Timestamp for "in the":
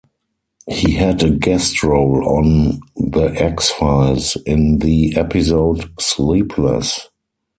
4.47-5.15